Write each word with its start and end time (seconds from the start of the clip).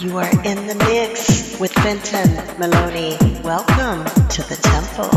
You 0.00 0.16
are 0.16 0.30
in 0.46 0.66
the 0.66 0.74
mix 0.76 1.60
with 1.60 1.72
Fenton 1.72 2.34
Maloney. 2.58 3.18
Welcome 3.44 4.06
to 4.28 4.42
the 4.48 4.56
temple. 4.62 5.10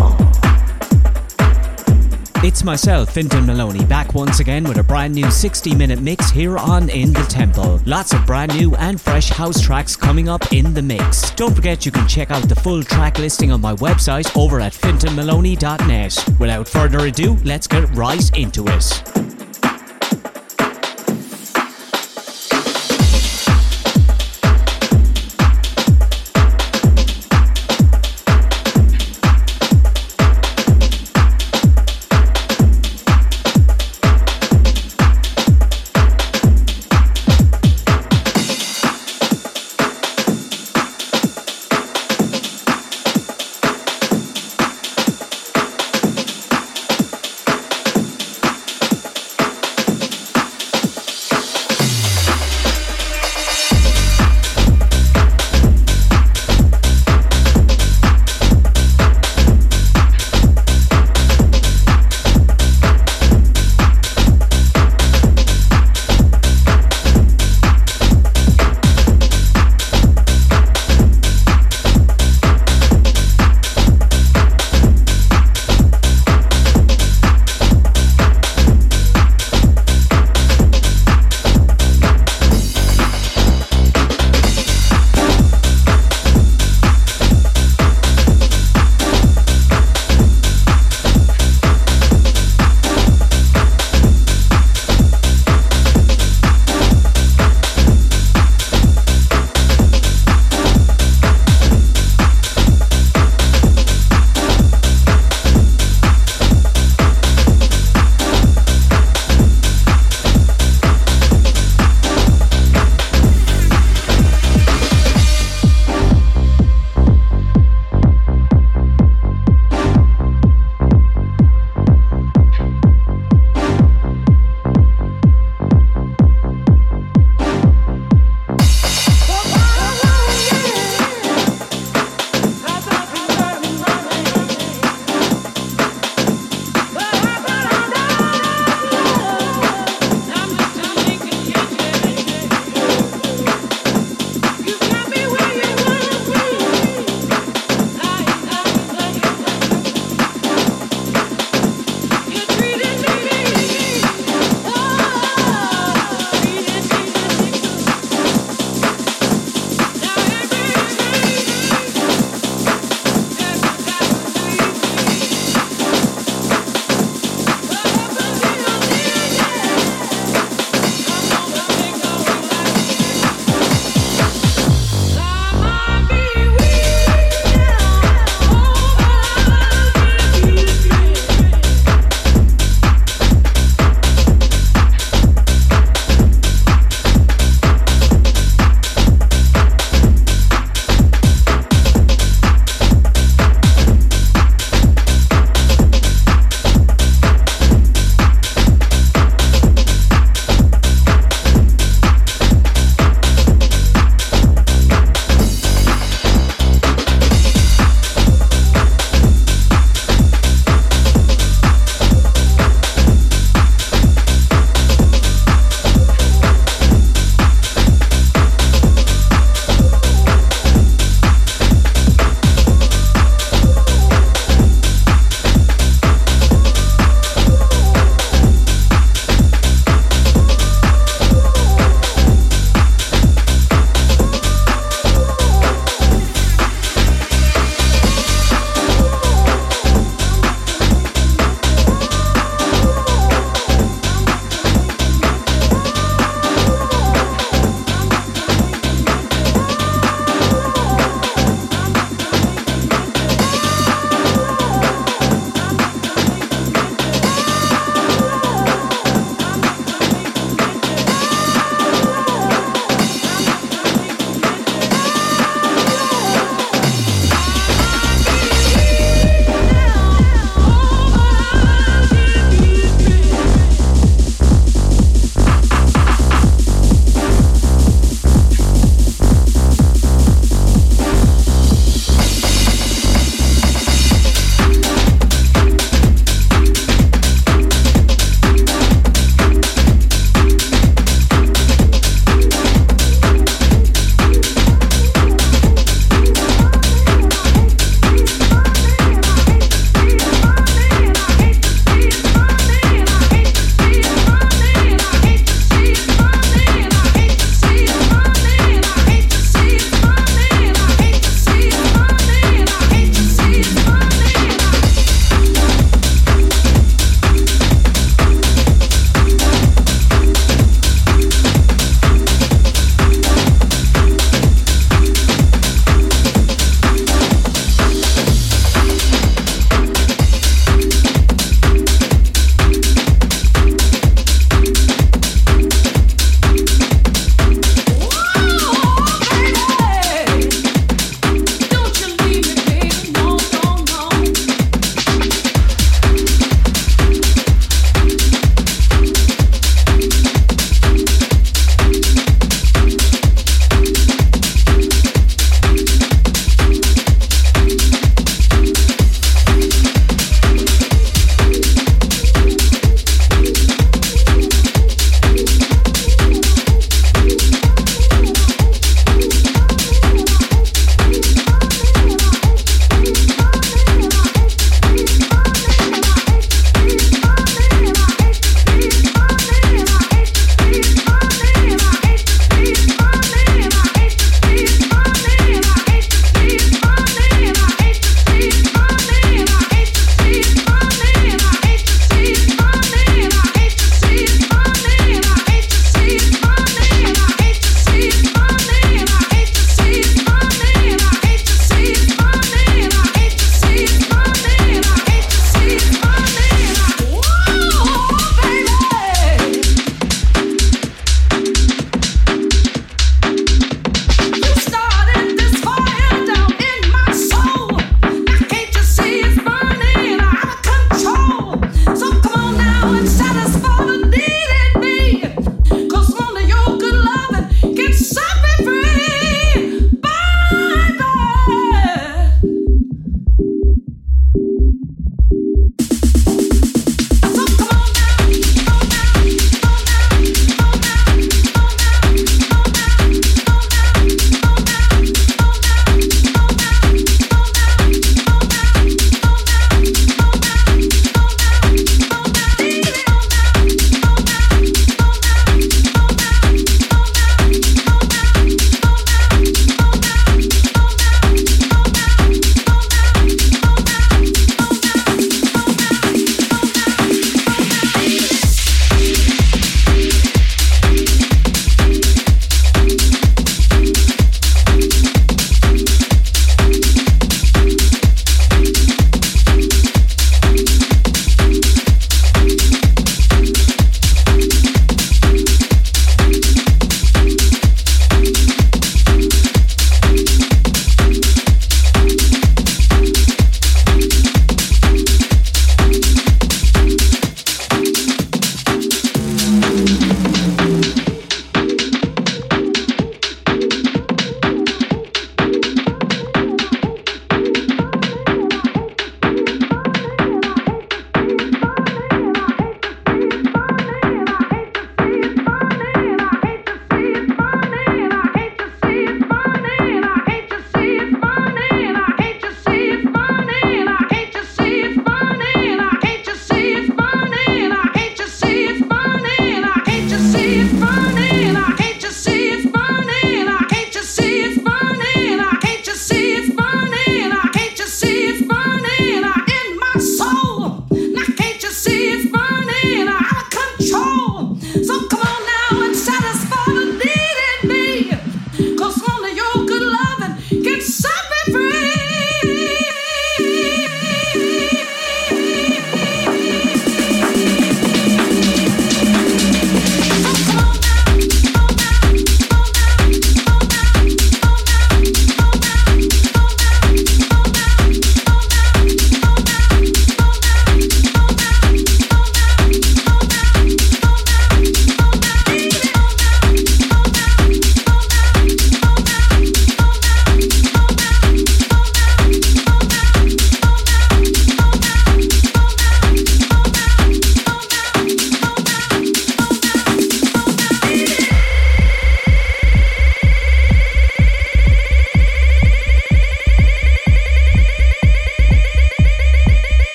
It's 2.45 2.65
myself, 2.65 3.13
Finton 3.13 3.45
Maloney, 3.45 3.85
back 3.85 4.13
once 4.13 4.41
again 4.41 4.65
with 4.65 4.77
a 4.79 4.83
brand 4.83 5.15
new 5.15 5.31
60 5.31 5.73
minute 5.73 6.01
mix 6.01 6.29
here 6.29 6.57
on 6.57 6.89
In 6.89 7.13
the 7.13 7.23
Temple. 7.29 7.79
Lots 7.85 8.11
of 8.11 8.25
brand 8.25 8.53
new 8.57 8.75
and 8.75 8.99
fresh 8.99 9.29
house 9.29 9.61
tracks 9.61 9.95
coming 9.95 10.27
up 10.27 10.51
in 10.51 10.73
the 10.73 10.81
mix. 10.81 11.31
Don't 11.31 11.55
forget 11.55 11.85
you 11.85 11.91
can 11.93 12.05
check 12.05 12.29
out 12.29 12.49
the 12.49 12.55
full 12.55 12.83
track 12.83 13.19
listing 13.19 13.53
on 13.53 13.61
my 13.61 13.75
website 13.75 14.35
over 14.37 14.59
at 14.59 14.73
fintonmaloney.net. 14.73 16.39
Without 16.41 16.67
further 16.67 17.05
ado, 17.05 17.37
let's 17.45 17.67
get 17.67 17.89
right 17.95 18.37
into 18.37 18.67
it. 18.67 19.32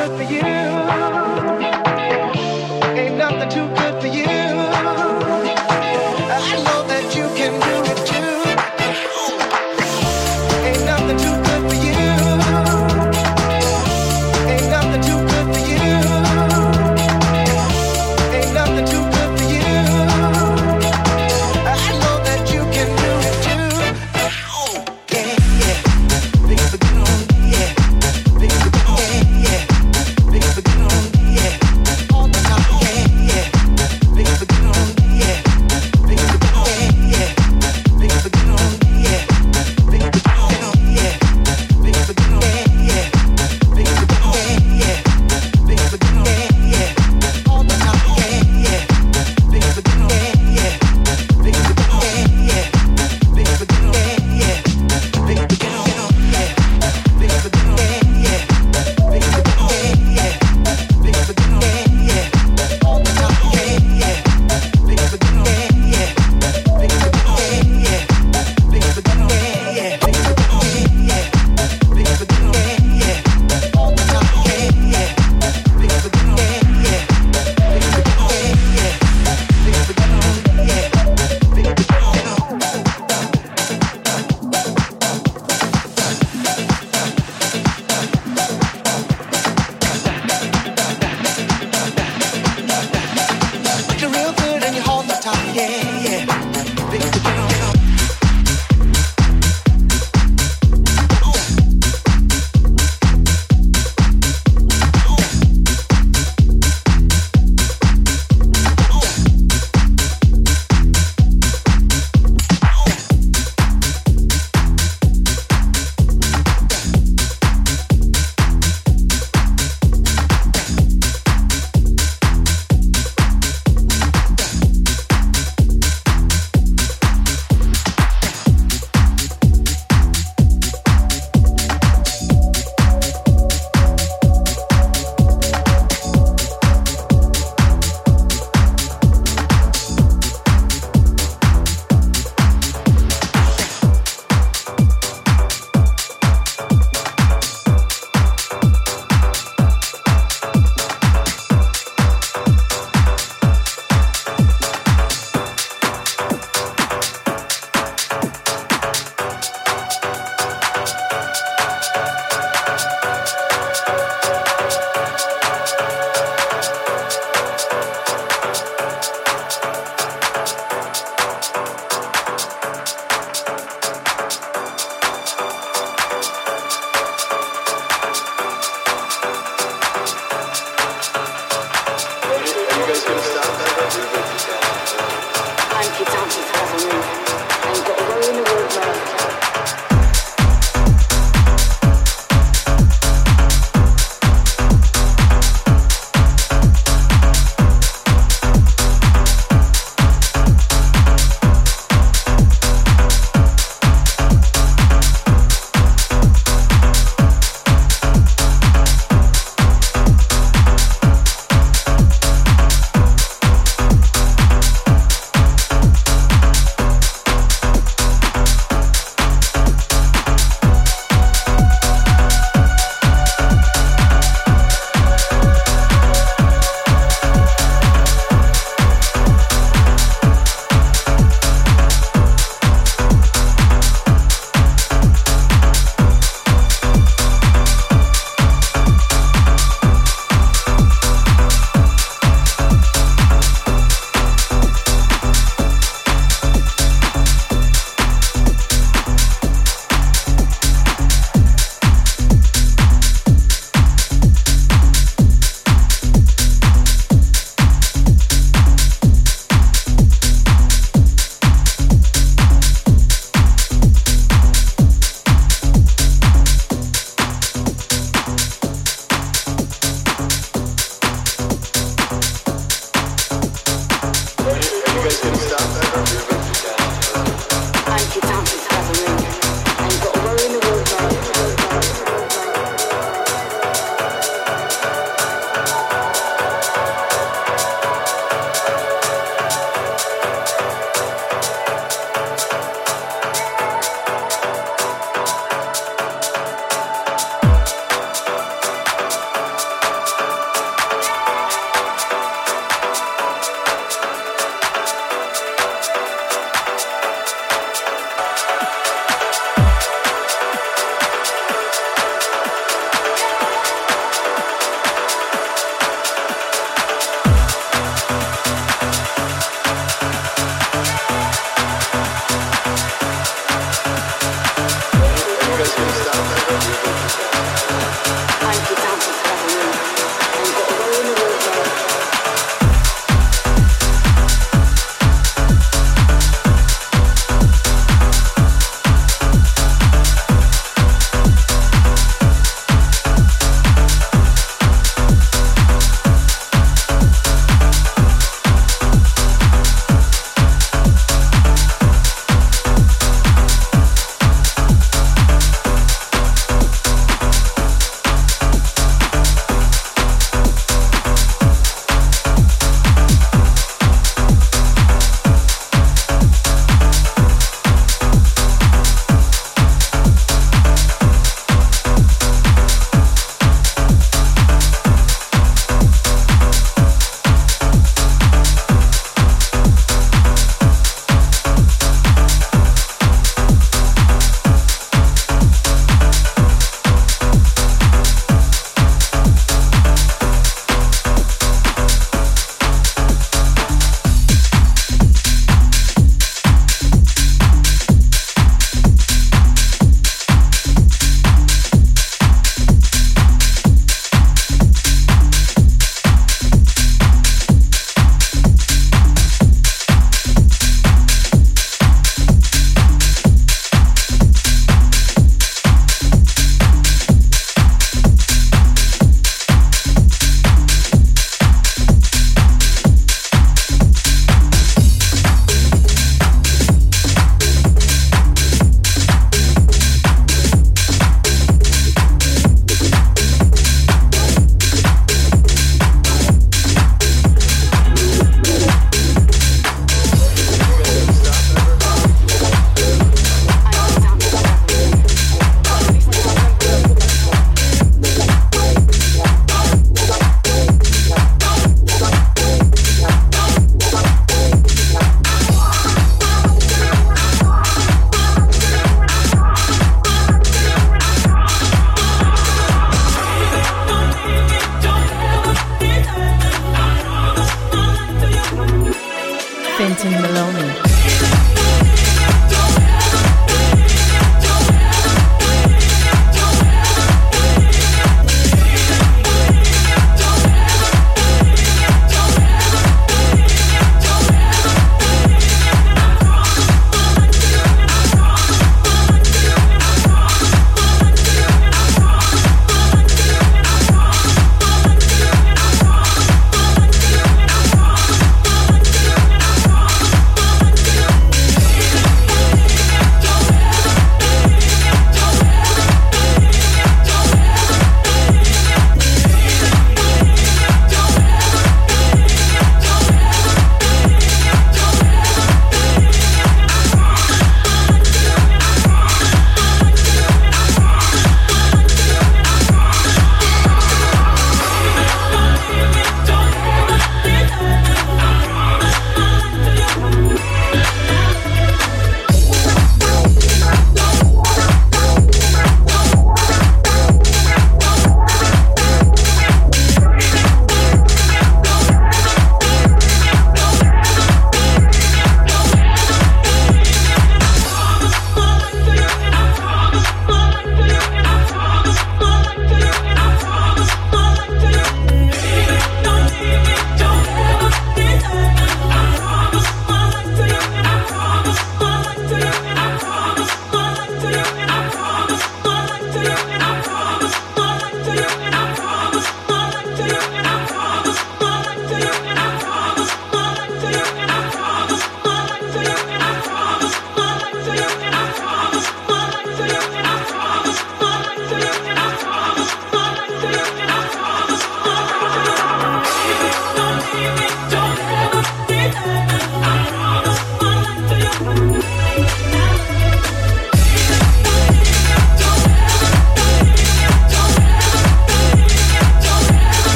good 0.00 0.16
for 0.28 0.32
you. 0.32 0.49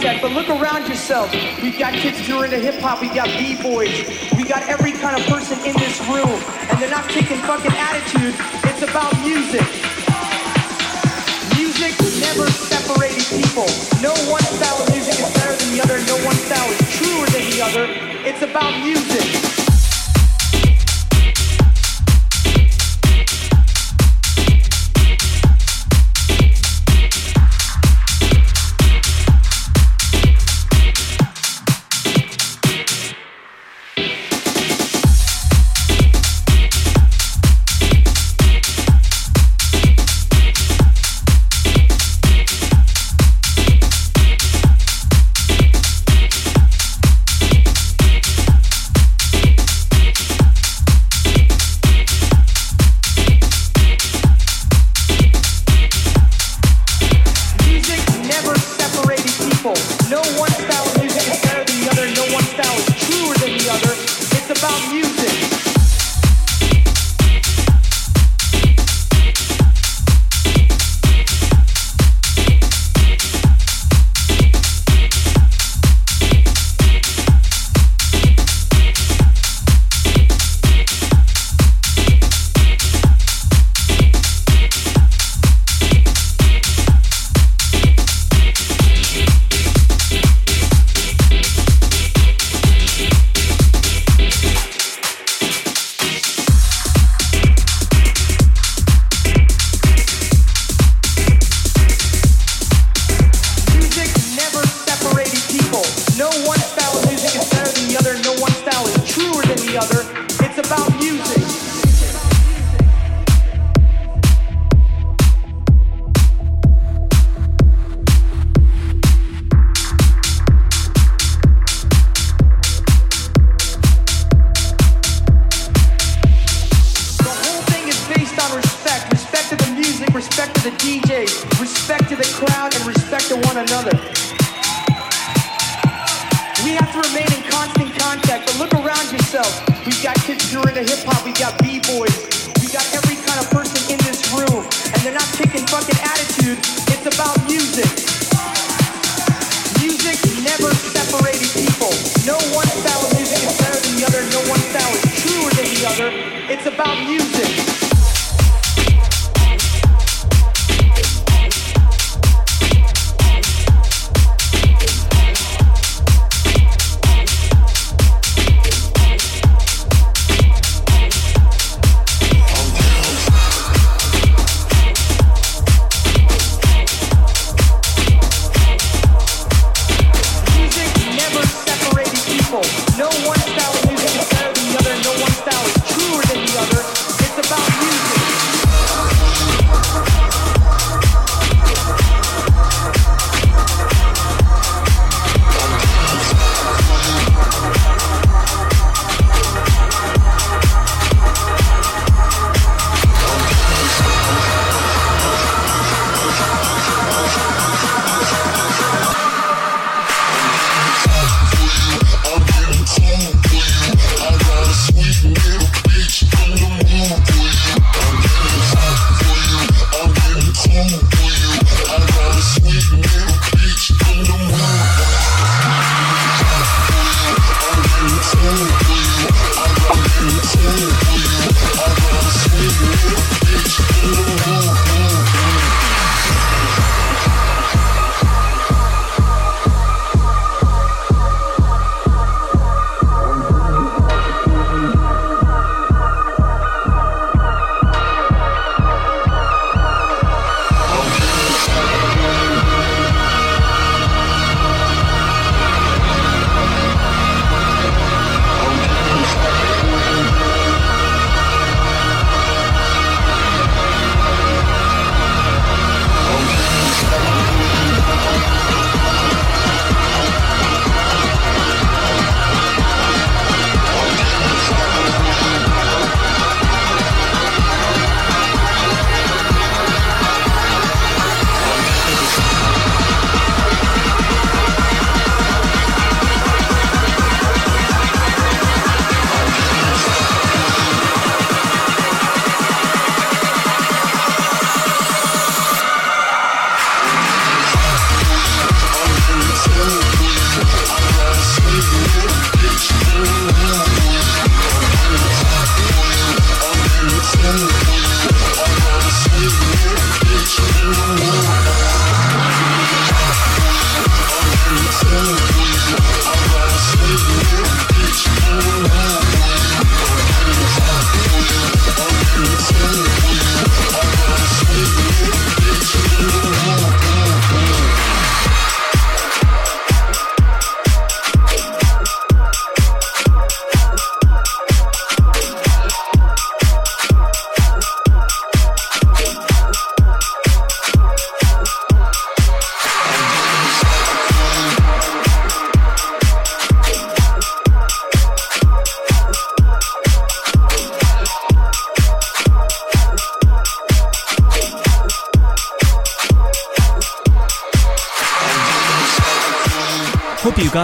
But 0.00 0.32
look 0.32 0.48
around 0.48 0.88
yourself. 0.88 1.30
We've 1.62 1.78
got 1.78 1.92
kids 1.92 2.18
who 2.26 2.38
are 2.38 2.44
into 2.46 2.58
hip 2.58 2.80
hop, 2.80 3.02
we 3.02 3.08
got 3.08 3.28
B-boys, 3.36 4.08
we 4.36 4.44
got 4.44 4.62
every 4.64 4.92
kind 4.92 5.20
of 5.20 5.26
person 5.28 5.58
in 5.60 5.76
this 5.76 6.00
room, 6.08 6.40
and 6.72 6.80
they're 6.80 6.90
not 6.90 7.04
taking 7.10 7.36
fucking 7.44 7.72
attitude, 7.76 8.34
it's 8.64 8.80
about 8.80 9.12
music. 9.20 9.60
Music 11.52 11.92
never 12.20 12.48
separated 12.48 13.28
people. 13.28 13.68
No 14.00 14.16
one 14.32 14.42
style 14.56 14.80
of 14.80 14.90
music 14.90 15.20
is 15.20 15.32
better 15.36 15.52
than 15.52 15.68
the 15.76 15.82
other, 15.84 16.00
no 16.08 16.16
one 16.24 16.36
style 16.48 16.70
is 16.72 16.80
truer 16.96 17.26
than 17.28 17.44
the 17.52 17.60
other. 17.60 17.84
It's 18.24 18.40
about 18.40 18.72
music. 18.80 19.59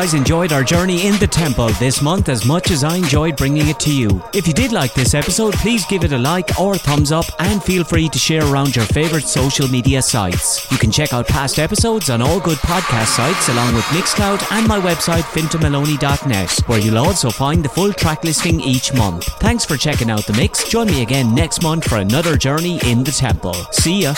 Guys 0.06 0.14
enjoyed 0.14 0.52
our 0.52 0.62
journey 0.62 1.04
in 1.08 1.18
the 1.18 1.26
temple 1.26 1.68
this 1.80 2.00
month 2.00 2.28
as 2.28 2.46
much 2.46 2.70
as 2.70 2.84
I 2.84 2.94
enjoyed 2.94 3.36
bringing 3.36 3.66
it 3.66 3.80
to 3.80 3.92
you. 3.92 4.22
If 4.32 4.46
you 4.46 4.54
did 4.54 4.70
like 4.70 4.94
this 4.94 5.14
episode, 5.14 5.54
please 5.54 5.84
give 5.86 6.04
it 6.04 6.12
a 6.12 6.18
like 6.18 6.60
or 6.60 6.74
a 6.74 6.78
thumbs 6.78 7.10
up 7.10 7.24
and 7.40 7.60
feel 7.60 7.82
free 7.82 8.08
to 8.10 8.18
share 8.18 8.44
around 8.44 8.76
your 8.76 8.84
favourite 8.84 9.24
social 9.24 9.66
media 9.66 10.00
sites. 10.02 10.70
You 10.70 10.78
can 10.78 10.92
check 10.92 11.12
out 11.12 11.26
past 11.26 11.58
episodes 11.58 12.08
on 12.08 12.22
all 12.22 12.38
good 12.38 12.58
podcast 12.58 13.16
sites 13.16 13.48
along 13.48 13.74
with 13.74 13.84
Mixcloud 13.86 14.46
and 14.52 14.68
my 14.68 14.78
website 14.78 15.24
fintamaloney.net 15.34 16.52
where 16.68 16.78
you'll 16.78 16.98
also 16.98 17.28
find 17.28 17.64
the 17.64 17.68
full 17.68 17.92
track 17.92 18.22
listing 18.22 18.60
each 18.60 18.94
month. 18.94 19.24
Thanks 19.40 19.64
for 19.64 19.76
checking 19.76 20.10
out 20.10 20.24
the 20.26 20.34
mix. 20.34 20.68
Join 20.68 20.86
me 20.86 21.02
again 21.02 21.34
next 21.34 21.64
month 21.64 21.84
for 21.84 21.96
another 21.96 22.36
journey 22.36 22.78
in 22.84 23.02
the 23.02 23.10
temple. 23.10 23.54
See 23.72 24.02
ya. 24.02 24.14